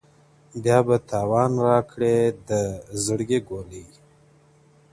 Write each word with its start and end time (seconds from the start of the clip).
بيا 0.63 0.77
به 0.87 0.95
تاوان 1.09 1.51
راکړې 1.67 2.17
د 2.49 2.49
زړگي 3.03 3.39
گلي~ 3.49 3.85